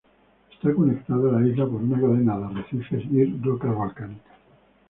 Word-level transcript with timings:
Está 0.51 0.73
conectado 0.73 1.29
a 1.29 1.39
la 1.39 1.47
isla 1.47 1.63
por 1.67 1.75
una 1.79 2.01
cadena 2.01 2.35
de 2.39 2.45
arrecifes 2.45 3.03
y 3.11 3.23
rocas 3.39 3.75
volcánicas. 3.75 4.33